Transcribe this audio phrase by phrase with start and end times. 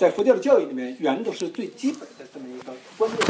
[0.00, 3.22] 在佛教的教育里面，缘都是最基本的这么一个观念。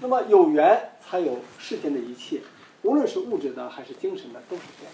[0.00, 2.40] 那么有缘才有世间的一切，
[2.84, 4.86] 无论是物质的还是精神的，都是这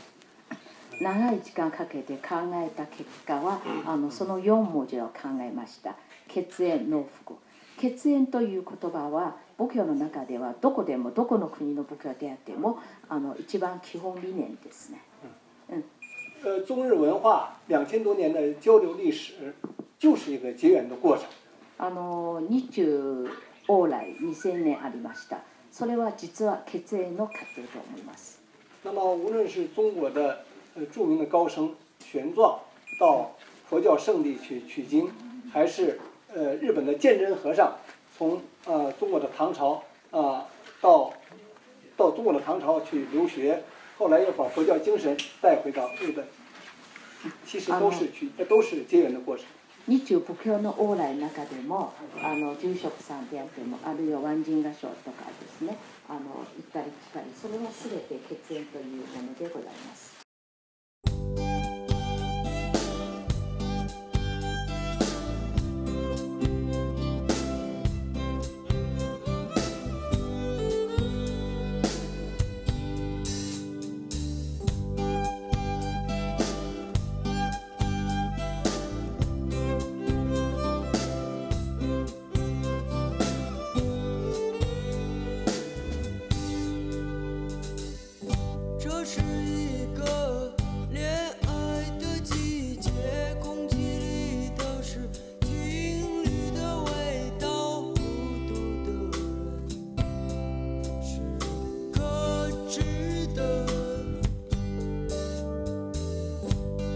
[1.07, 1.15] 样。
[1.15, 5.95] 長い時間かけて考えた結果はあのその4文字を考えました
[6.29, 7.37] 血縁農福
[7.81, 12.79] 血縁という言葉は仏教の中ではどこでもどこの国の仏教であっても
[13.09, 14.99] あの一番基本理念ですね。
[15.71, 15.85] うん。
[16.45, 19.35] 呃，中日文化两千多年の交流历史。
[20.03, 21.27] 就是一个结缘的过程。
[21.79, 23.29] あの日中
[23.69, 25.39] 往来二千年ありました。
[25.71, 27.33] それは実は血縁のと
[27.79, 28.41] 思います。
[28.83, 31.73] 那么无论是中国的呃著名的高僧
[32.05, 32.59] 玄奘
[32.99, 33.31] 到
[33.71, 35.09] 佛教圣地去取经，
[35.53, 36.01] 还是
[36.35, 37.77] 呃日本的鉴真和尚
[38.19, 40.47] 从呃中国的唐朝啊
[40.81, 41.15] 到
[41.97, 43.63] 到中国的唐朝去留学，
[43.99, 46.27] 后来又把佛教精神带回到日本，
[47.47, 49.47] 其实都是这都是结缘的过程。
[49.89, 55.77] 日中布教の往来の中でもあの住職さんであってもあるいは万人合唱とかですね
[56.09, 56.27] あの行っ
[56.73, 60.12] たり来たりそれは全て血縁というものでございます。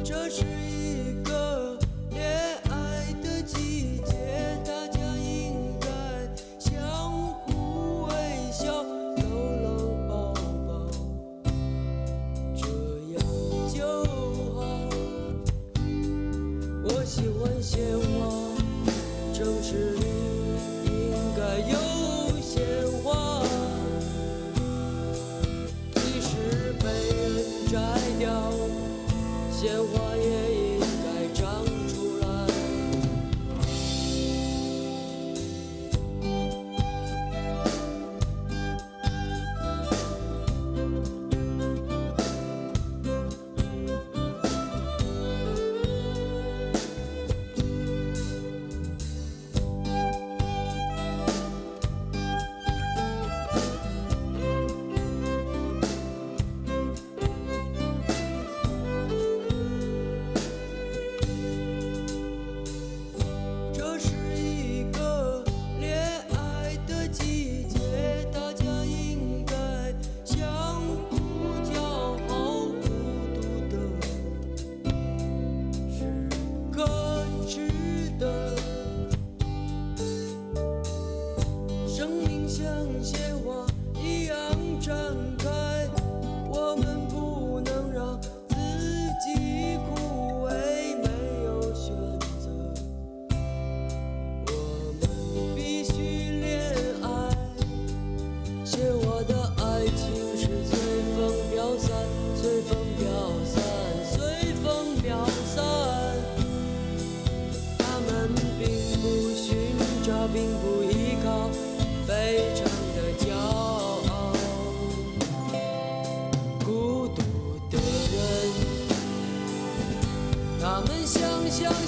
[0.06, 0.56] 这是。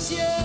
[0.08, 0.37] ciel.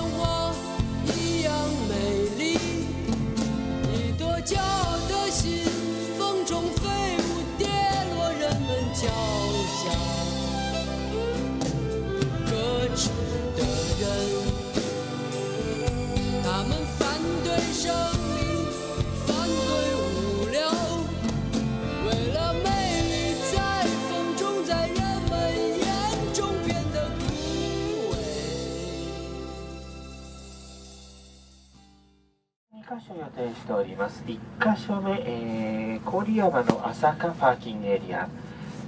[32.94, 38.30] 箇所予定しております1箇所目、えー、郡山の朝霞パーキングエリア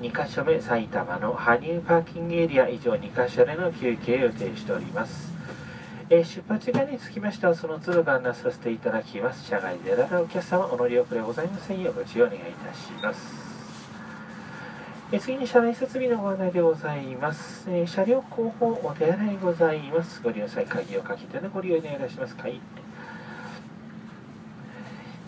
[0.01, 5.33] 2箇所目埼玉の羽生パーキングエリア以上2箇所での休憩予定しております
[6.11, 13.19] えー、出発時間につきましてはその都度ご案内させていただきます車外でだらお客様お乗り遅れございませんようご注意お願いいたします
[15.11, 22.61] え次に車内設備のご案内でございます、えー、車両後方お手洗いございますご利用際鍵をかけてのご利用お願いいたします、はい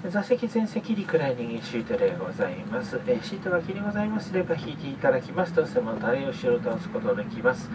[0.09, 7.69] 座席全席リクライニングシートでございます、えシートが気にございますれば引いていただきますと背もたれを後ろ倒すことができます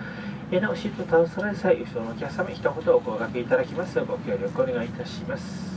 [0.51, 5.73] えなおシート倒される際後ろのお客様一言お声掛けいただきますご協力お願いいたします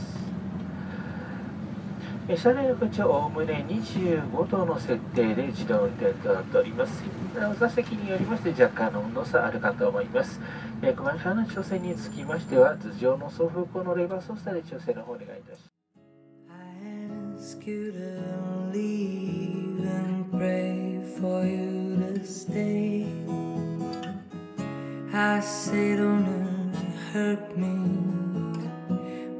[2.34, 7.04] 車内の空調おおむね25度の設定で自動運転となっております
[7.60, 10.40] 座席によりまして若干の温度差あるかと思います
[10.82, 15.75] えー、クマの調整につきましては頭上の送風口のレバー操作で調整の方お願いいたします
[17.38, 18.08] ask you to
[18.72, 20.74] leave and pray
[21.20, 23.04] for you to stay.
[25.12, 26.72] I say, don't
[27.12, 27.76] hurt me,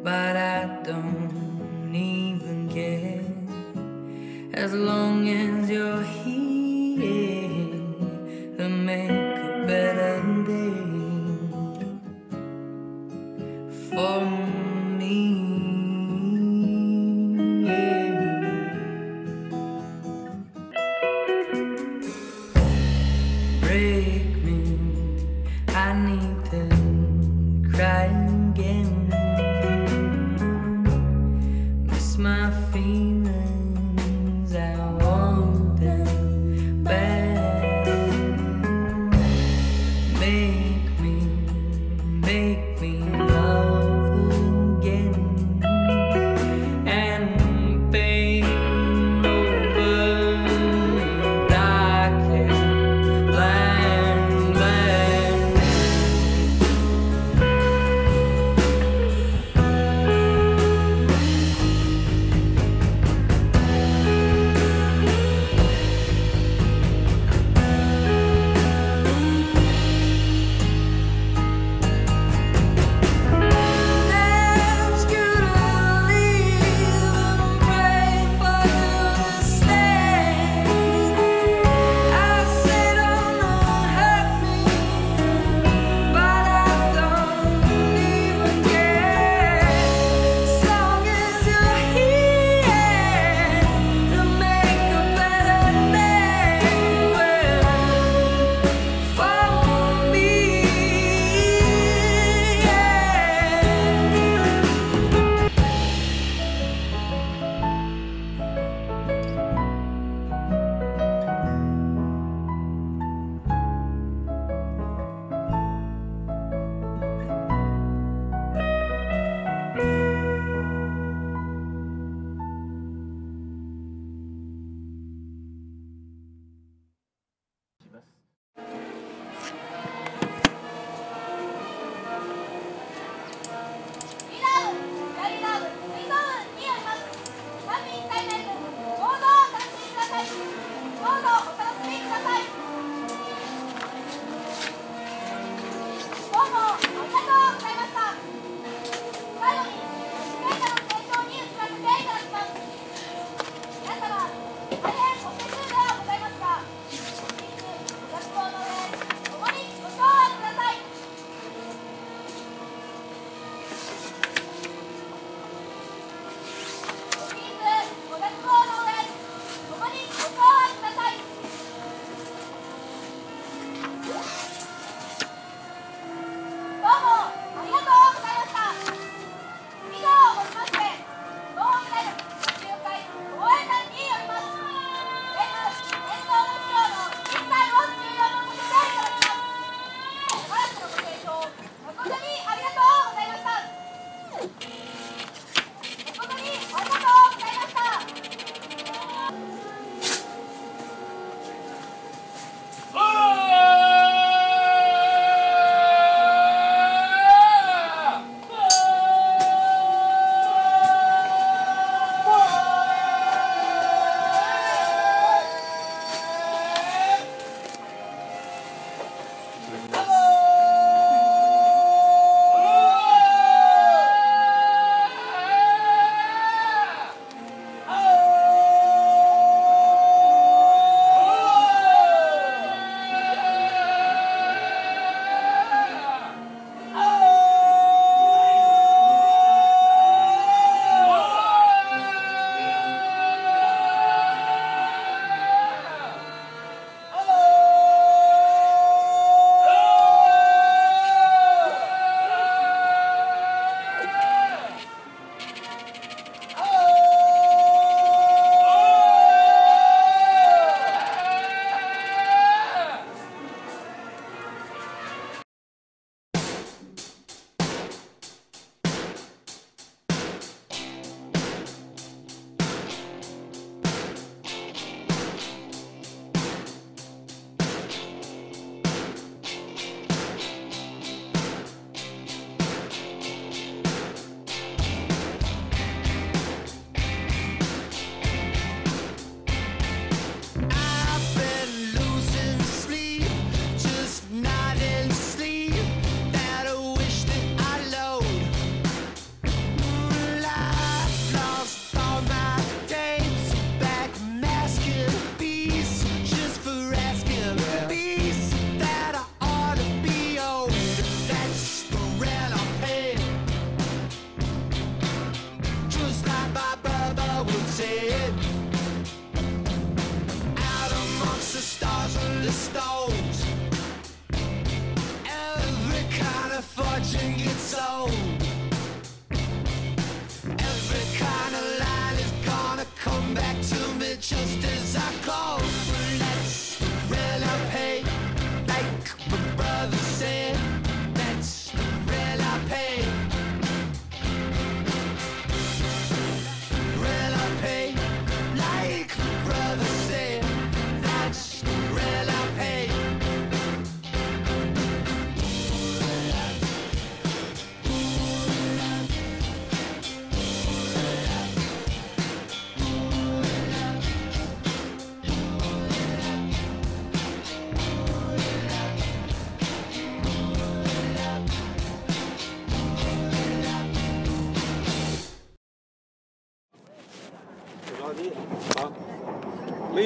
[0.03, 3.23] but I don't even care
[4.63, 5.26] as long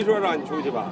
[0.00, 0.90] 没说让你出去吧。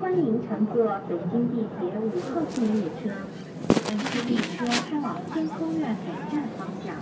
[0.00, 3.10] 欢迎乘坐北京地铁五号线列车，
[3.68, 6.94] 本次列车开往天通苑北站方向。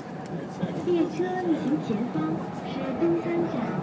[0.86, 2.32] 列车运行前方
[2.66, 3.80] 是东三站，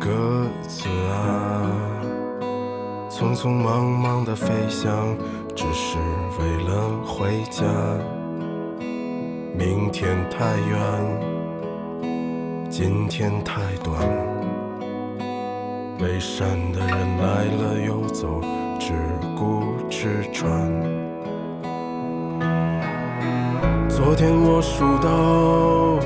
[0.00, 1.70] 鸽子啊，
[3.10, 5.14] 匆匆忙忙的飞翔，
[5.54, 5.98] 只是
[6.38, 7.66] 为了回家。
[9.54, 11.20] 明天太远，
[12.70, 13.94] 今天太短。
[15.98, 18.40] 北山的人来了又走，
[18.80, 18.92] 只
[19.36, 20.50] 顾吃穿。
[23.86, 26.00] 昨天我数到。